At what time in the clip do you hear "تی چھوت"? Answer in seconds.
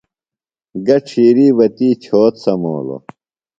1.75-2.33